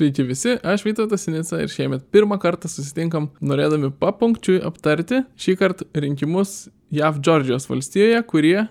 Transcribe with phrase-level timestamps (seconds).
[0.00, 5.84] Sveiki visi, aš Vytautas Sinica ir šiemet pirmą kartą susitinkam norėdami papunkčiui aptarti šį kartą
[5.92, 8.62] rinkimus JAV Džordžijos valstijoje, kurie,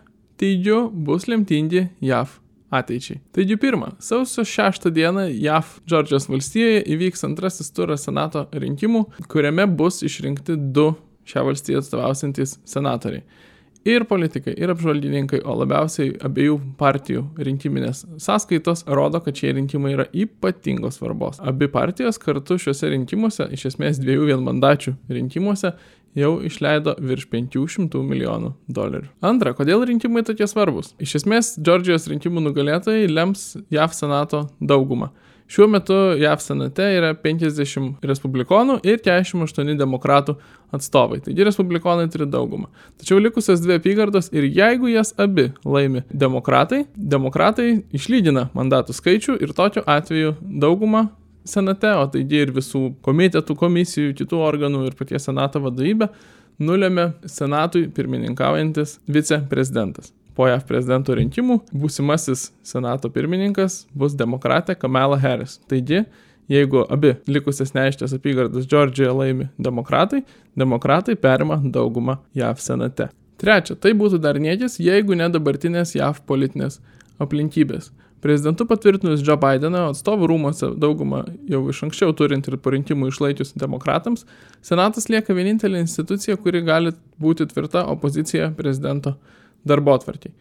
[0.41, 2.33] teigiu, bus lemtingi JAV
[2.73, 3.19] ateičiai.
[3.37, 10.01] Taigi pirmą, sausio 6 dieną JAV Džordžijos valstijoje įvyks antrasis turas senato rinkimų, kuriame bus
[10.09, 10.95] išrinkti du
[11.29, 13.21] šią valstiją atstovausiantys senatoriai
[13.87, 20.07] ir politikai, ir apžvalgininkai, o labiausiai abiejų partijų rinkiminės sąskaitos rodo, kad šie rinkimai yra
[20.11, 21.39] ypatingos svarbos.
[21.39, 25.73] Abi partijos kartu šiuose rinkimuose, iš esmės dviejų vienmandačių rinkimuose,
[26.17, 29.09] jau išleido virš 500 milijonų dolerių.
[29.25, 30.93] Antra, kodėl rinkimai tokie svarbus?
[31.01, 35.11] Iš esmės, Džordžijos rinkimų nugalėtojai lems JAV Senato daugumą.
[35.49, 40.35] Šiuo metu JAV senate yra 50 respublikonų ir 48 demokratų
[40.77, 41.17] atstovai.
[41.25, 42.69] Taigi respublikonai turi daugumą.
[43.01, 49.55] Tačiau likusios dvi apygardos ir jeigu jas abi laimi demokratai, demokratai išlygina mandatų skaičių ir
[49.57, 51.07] tokiu atveju daugumą
[51.49, 56.11] senate, o taigi ir visų komitetų, komisijų, kitų organų ir paties senato vadovybė
[56.61, 65.57] nulėmė senatui pirmininkaujantis viceprezidentas po JAV prezidento rinkimų būsimasis senato pirmininkas bus demokratė Kamala Harris.
[65.67, 66.05] Taigi,
[66.47, 70.21] jeigu abi likusias neaiškės apygardas Džordžijoje laimi demokratai,
[70.55, 73.09] demokratai perima daugumą JAV senate.
[73.39, 76.79] Trečia, tai būtų dar niekis, jeigu ne dabartinės JAV politinės
[77.19, 77.89] aplinkybės.
[78.23, 83.51] Prezidentu patvirtinus Joe Bideną, atstovų rūmose daugumą jau iš anksčiau turint ir po rinkimų išlaikius
[83.59, 84.23] demokratams,
[84.63, 89.17] Senatas lieka vienintelė institucija, kuri gali būti tvirta opozicija prezidento
[89.67, 90.33] darbo atvarkiai.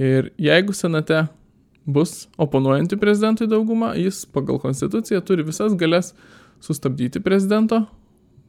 [0.00, 1.24] Ir jeigu senate
[1.84, 6.12] bus oponuojanti prezidentui dauguma, jis pagal konstituciją turi visas galės
[6.64, 7.82] sustabdyti prezidento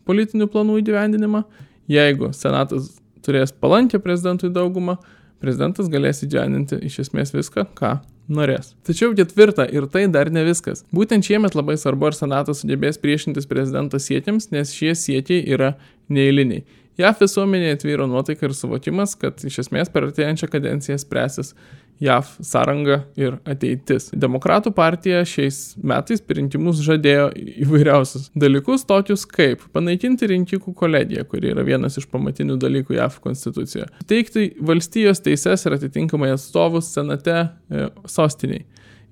[0.08, 1.44] politinių planų įgyvendinimą.
[1.92, 2.94] Jeigu senatas
[3.26, 4.98] turės palankę prezidentui daugumą,
[5.42, 7.96] prezidentas galės įgyvendinti iš esmės viską, ką
[8.32, 8.74] norės.
[8.88, 10.86] Tačiau ketvirta ir tai dar ne viskas.
[10.96, 15.74] Būtent šiemet labai svarbu, ar senatas sugebės priešintis prezidento siekiams, nes šie siekiai yra
[16.12, 16.64] neįliniai.
[17.01, 21.56] JAF visuomenėje atvyro nuotaika ir suvokimas, kad iš esmės per artėjančią kadenciją spręsis
[22.01, 24.09] JAF sąranga ir ateitis.
[24.17, 27.28] Demokratų partija šiais metais per rinkimus žadėjo
[27.62, 33.91] įvairiausius dalykus, tokius kaip panaikinti rinkikų kolegiją, kuri yra vienas iš pamatinių dalykų JAF konstitucijoje,
[34.09, 38.66] teikti valstijos teises ir atitinkamai atstovus senate e, sostiniai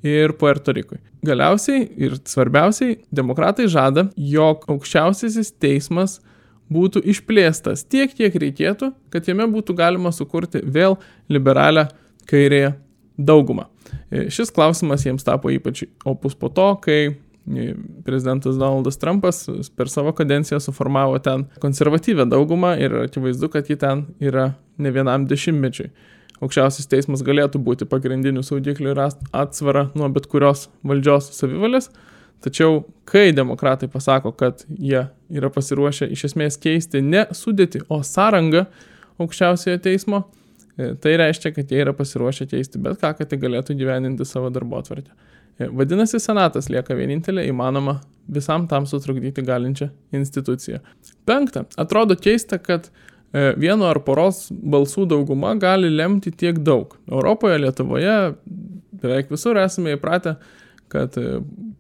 [0.06, 0.98] ir Puerto Rikui.
[1.26, 6.20] Galiausiai ir svarbiausiai, demokratai žada, jog aukščiausiasis teismas
[6.74, 10.98] būtų išplėstas tiek, kiek reikėtų, kad jame būtų galima sukurti vėl
[11.32, 11.88] liberalią
[12.30, 12.76] kairėje
[13.18, 13.68] daugumą.
[14.10, 17.74] E, šis klausimas jiems tapo ypač opus po to, kai e,
[18.06, 19.44] prezidentas Donaldas Trumpas
[19.76, 25.28] per savo kadenciją suformavo ten konservatyvę daugumą ir akivaizdu, kad ji ten yra ne vienam
[25.30, 25.90] dešimtmečiui.
[26.40, 31.90] Aukščiausias teismas galėtų būti pagrindiniu saugikliu ir atsvara nuo bet kurios valdžios savivalės,
[32.44, 35.02] Tačiau, kai demokratai pasako, kad jie
[35.36, 38.64] yra pasiruošę iš esmės keisti ne sudėti, o sąrangą
[39.20, 40.22] aukščiausiojo teismo,
[40.78, 44.52] e, tai reiškia, kad jie yra pasiruošę keisti bet ką, kad tai galėtų gyveninti savo
[44.56, 45.12] darbo atvarkę.
[45.60, 47.98] E, vadinasi, Senatas lieka vienintelė įmanoma
[48.32, 50.80] visam tam sutrukdyti galinčią instituciją.
[51.28, 56.96] Penkta, atrodo keista, kad e, vieno ar poros balsų dauguma gali lemti tiek daug.
[57.12, 58.16] Europoje, Lietuvoje,
[59.04, 60.38] beveik visur esame įpratę
[60.90, 61.18] kad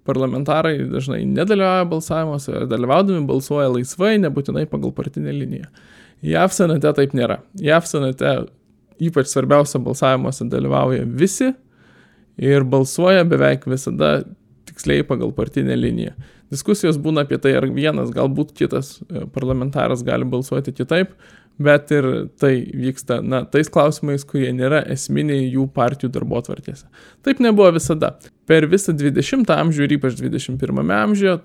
[0.09, 5.69] parlamentarai dažnai nedalyvauja balsavimuose, dalyvaudami balsuoja laisvai, nebūtinai pagal partinę liniją.
[6.25, 7.39] JAV senate taip nėra.
[7.61, 8.33] JAV senate
[8.99, 11.53] ypač svarbiausia balsavimuose dalyvauja visi
[12.39, 14.19] ir balsuoja beveik visada
[14.69, 16.13] tiksliai pagal partinę liniją.
[16.49, 21.11] Diskusijos būna apie tai, ar vienas, galbūt kitas e, parlamentaras gali balsuoti kitaip,
[21.59, 22.07] bet ir
[22.39, 26.87] tai vyksta, na, tais klausimais, kurie nėra esminiai jų partijų darbo atvarkėse.
[27.27, 28.15] Taip nebuvo visada.
[28.49, 31.39] Per visą 20 amžių ir ypač 21 amžiuje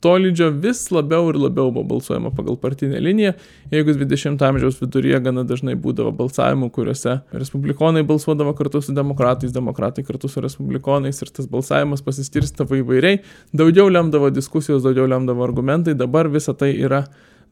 [0.00, 3.32] tolydžio vis labiau ir labiau buvo balsuojama pagal partinę liniją.
[3.72, 10.04] Jeigu 20 amžiaus viduryje gana dažnai būdavo balsavimų, kuriuose respublikonai balsuodavo kartu su demokratais, demokratai
[10.08, 13.20] kartu su respublikonais ir tas balsavimas pasiskirstavo įvairiai,
[13.52, 17.04] daugiau lemdavo diskusijos, daugiau lemdavo argumentai, dabar visa tai yra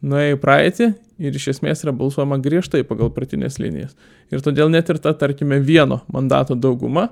[0.03, 3.97] nuėjo į praeitį ir iš esmės yra balsuojama griežtai pagal partinės linijas.
[4.33, 7.09] Ir todėl net ir ta, tarkime, vieno mandato dauguma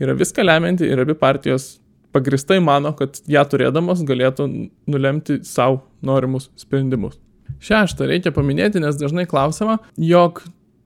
[0.00, 1.74] yra viską lemianti ir abi partijos
[2.14, 4.48] pagristai mano, kad ją turėdamos galėtų
[4.90, 7.18] nulemti savo norimus sprendimus.
[7.60, 10.40] Šeštą reikia paminėti, nes dažnai klausima, jog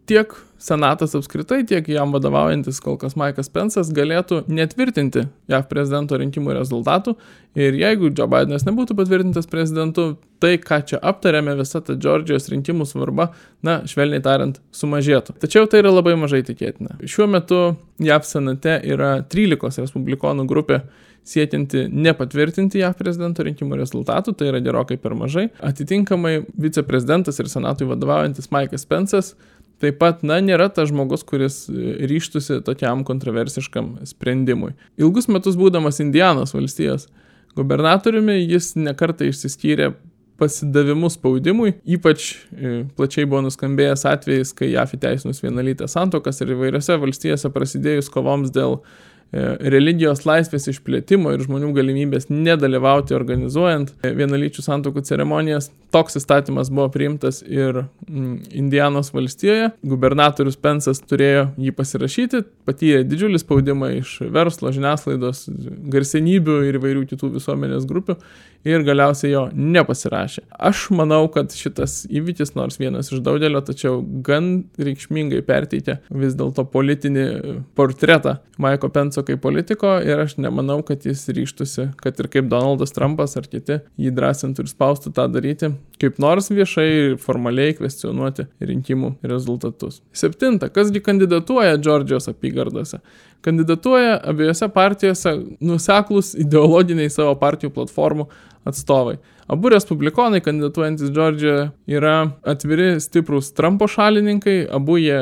[0.08, 0.34] tiek
[0.64, 7.12] Senatas apskritai, tiek jam vadovaujantis kol kas Maikas Pensas galėtų netvirtinti JAV prezidento rinkimų rezultatų
[7.58, 12.88] ir jeigu Joe Bidenas nebūtų patvirtintas prezidentu, tai ką čia aptarėme, visa ta Džordžijos rinkimų
[12.88, 13.32] svarba,
[13.66, 15.36] na, švelniai tariant, sumažėtų.
[15.42, 16.96] Tačiau tai yra labai mažai tikėtina.
[17.04, 17.64] Šiuo metu
[18.00, 20.80] JAV senate yra 13 respublikonų grupė
[21.24, 25.50] siekianti nepatvirtinti JAV prezidento rinkimų rezultatų, tai yra gerokai per mažai.
[25.64, 29.32] Atitinkamai viceprezidentas ir senatui vadovaujantis Maikas Pensas
[29.82, 34.74] taip pat, na, nėra tas žmogus, kuris ryštusi tokiam kontroversiškam sprendimui.
[35.00, 37.08] Ilgus metus būdamas Indianos valstijos
[37.58, 39.92] gubernatoriumi, jis nekarta išsiskyrė
[40.38, 46.96] pasidavimu spaudimui, ypač e, plačiai buvo nuskambėjęs atvejais, kai JAF įteisinus vienalytę santokas ir įvairiose
[46.98, 54.62] valstijose prasidėjus kovoms dėl E, religijos laisvės išplėtimo ir žmonių galimybės nedalyvauti organizuojant e, vienalyčių
[54.64, 55.70] santokų ceremonijas.
[55.94, 59.72] Toks įstatymas buvo priimtas ir mm, Indianos valstijoje.
[59.86, 65.46] Gubernatorius Pensas turėjo jį pasirašyti, patyrė didžiulį spaudimą iš verslo, žiniasklaidos,
[65.94, 68.18] garsenybių ir įvairių kitų visuomenės grupių
[68.64, 70.46] ir galiausiai jo nepasirašė.
[70.70, 76.64] Aš manau, kad šitas įvykis, nors vienas iš daugelio, tačiau gan reikšmingai perteikia vis dėlto
[76.72, 77.26] politinį
[77.76, 82.94] portretą Maiko Penso kaip politiko ir aš nemanau, kad jis ryštusi, kad ir kaip Donaldas
[82.94, 89.14] Trumpas ar kiti jį drąsintų ir spaustų tą daryti, kaip nors viešai formaliai kvestionuoti rinkimų
[89.26, 90.00] rezultatus.
[90.14, 93.02] Septinta, kasgi kandidatuoja Džordžijos apygardose?
[93.44, 98.28] Kandidatuoja abiejose partijose nuseklus ideologiniai savo partijų platformų
[98.64, 99.18] atstovai.
[99.48, 102.14] Abu respublikonai kandidatuojantis Džordžijoje yra
[102.48, 105.18] atviri stiprus Trumpo šalininkai, abu jie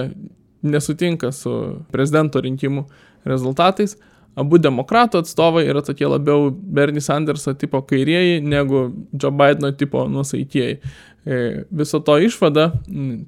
[0.62, 1.52] nesutinka su
[1.90, 2.84] prezidento rinkimų
[3.28, 3.96] rezultatais,
[4.38, 10.78] abu demokratų atstovai yra tokie labiau Bernie Sanderso tipo kairieji negu Joe Bideno tipo nusaitieji.
[11.22, 12.64] E, viso to išvada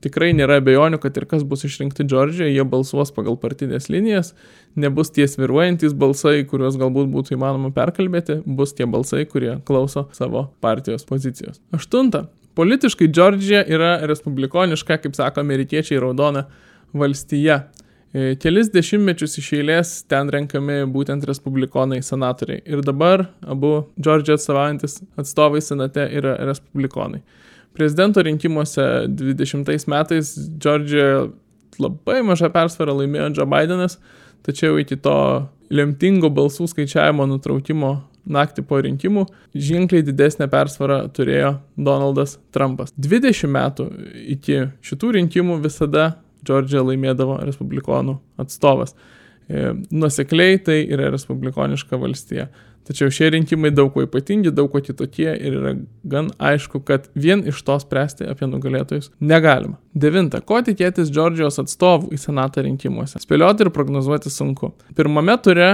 [0.03, 4.33] tikrai nėra abejonių, kad ir kas bus išrinkti Džordžijoje, jie balsuos pagal partinės linijas,
[4.75, 10.49] nebus tie sviruojantis balsai, kuriuos galbūt būtų įmanoma perkalbėti, bus tie balsai, kurie klauso savo
[10.65, 11.63] partijos pozicijos.
[11.77, 12.27] Aštunta.
[12.59, 16.49] Politiškai Džordžija yra respublikoniška, kaip sako amerikiečiai, raudona
[16.95, 17.65] valstija.
[18.15, 22.61] E, kelis dešimtmečius iš eilės ten renkami būtent respublikonai senatoriai.
[22.63, 27.25] Ir dabar abu Džordžiją atstovaujantis atstovai senate yra respublikonai.
[27.75, 31.27] Prezidento rinkimuose 20 metais Džordžijoje
[31.83, 33.99] labai mažą persvarą laimėjo Joe Bidenas,
[34.47, 35.19] tačiau iki to
[35.75, 39.27] lemtingo balsų skaičiavimo nutraukimo naktį po rinkimų
[39.59, 42.95] ženkliai didesnę persvarą turėjo Donaldas Trumpas.
[42.95, 43.89] 20 metų
[44.39, 46.13] iki šitų rinkimų visada
[46.45, 48.95] Džordžija laimėdavo respublikonų atstovas.
[49.49, 52.49] E, nusekliai tai yra respublikoniška valstija.
[52.85, 55.73] Tačiau šie rinkimai daug kuo ypatingi, daug kuo kitokie ir yra
[56.05, 59.79] gan aišku, kad vien iš to spręsti apie nugalėtojus negalima.
[59.97, 60.41] Devinta.
[60.45, 63.23] Ko tikėtis Džordžijos atstovų į senatą rinkimuose?
[63.23, 64.73] Spėlioti ir prognozuoti sunku.
[64.99, 65.69] Pirmame ture,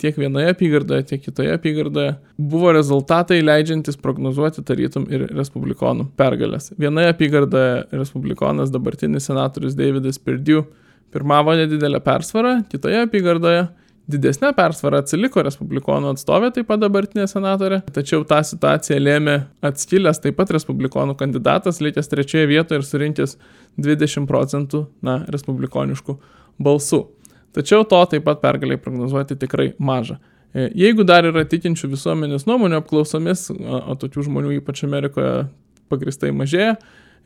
[0.00, 6.72] tiek vienoje apygardoje, tiek kitoje apygardoje, buvo rezultatai leidžiantis prognozuoti tarytum ir respublikonų pergalės.
[6.80, 10.64] Vienoje apygardoje respublikonas dabartinis senatorius Davidas Perdue
[11.14, 13.68] pirmavo nedidelę persvarą, kitoje apygardoje
[14.10, 19.36] didesnė persvara atsiliko respublikonų atstovė, taip pat dabartinė senatorė, tačiau tą situaciją lėmė
[19.66, 23.36] atskilęs taip pat respublikonų kandidatas, likęs trečioje vietoje ir surinkęs
[23.82, 26.16] 20 procentų, na, respublikoniškų
[26.62, 27.02] balsų.
[27.56, 30.18] Tačiau to taip pat pergaliai prognozuoti tikrai maža.
[30.52, 35.46] E, jeigu dar yra tikinčių visuomenės nuomonių apklausomis, o tokių žmonių ypač Amerikoje
[35.90, 36.76] pagristai mažėja,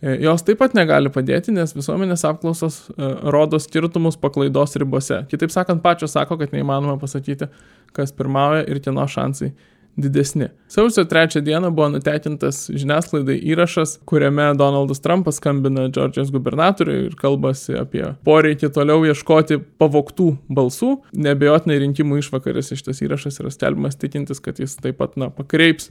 [0.00, 5.25] jos taip pat negali padėti, nes visuomenės apklausos e, rodo skirtumus paklaidos ribose.
[5.29, 7.50] Kitaip sakant, pačios sako, kad neįmanoma pasakyti,
[7.97, 9.52] kas pirmauja ir kieno šansai
[10.00, 10.49] didesni.
[10.71, 17.75] Sausio trečią dieną buvo nutekintas žiniasklaidai įrašas, kuriame Donaldas Trumpas skambina Džordžijos gubernatoriui ir kalbasi
[17.80, 20.95] apie poreikį toliau ieškoti pavoktų balsų.
[21.26, 25.90] Nebejotinai rinkimų išvakarės šitas įrašas yra skelbimas tikintis, kad jis taip pat na, pakreips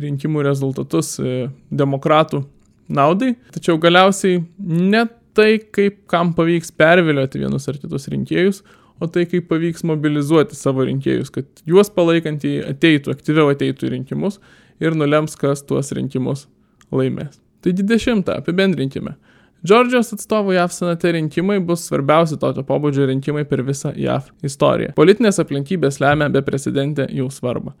[0.00, 2.44] rinkimų rezultatus e, demokratų
[2.92, 5.06] naudai, tačiau galiausiai ne
[5.36, 8.62] tai, kaip kam pavyks pervilioti vienus ar kitus rinkėjus,
[9.00, 14.40] o tai, kaip pavyks mobilizuoti savo rinkėjus, kad juos palaikantį ateitų, aktyviau ateitų į rinkimus
[14.82, 16.46] ir nulems, kas tuos rinkimus
[16.92, 17.38] laimės.
[17.64, 19.16] Tai 20 apibendrinkime.
[19.60, 24.94] Džordžijos atstovų JAV senate rinkimai bus svarbiausi tokio pobūdžio rinkimai per visą JAV istoriją.
[24.96, 27.74] Politinės aplinkybės lemia beprecedentę jų svarbą.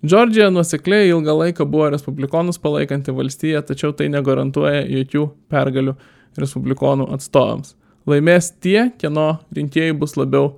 [0.00, 5.92] Džordžija nusekliai ilgą laiką buvo respublikonus palaikanti valstija, tačiau tai negarantuoja jokių pergalių
[6.40, 7.74] respublikonų atstovams.
[8.08, 10.54] Laimės tie, kieno rinkėjai bus labiau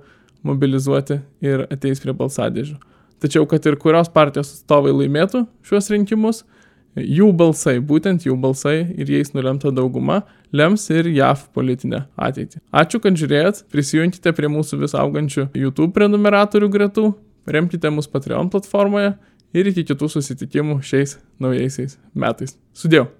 [0.47, 2.77] mobilizuoti ir ateis prie balsadėžių.
[3.23, 6.41] Tačiau, kad ir kurios partijos atstovai laimėtų šiuos rinkimus,
[6.95, 10.21] jų balsai, būtent jų balsai ir jais nulemta dauguma,
[10.55, 12.61] lems ir JAV politinę ateitį.
[12.71, 17.07] Ačiū, kad žiūrėjot, prisijunkite prie mūsų vis augančių YouTube prenumeratorių gretų,
[17.43, 19.17] remkite mus Patreon platformoje
[19.53, 22.57] ir iki kitų susitikimų šiais naujaisiais metais.
[22.77, 23.11] Sudėjau.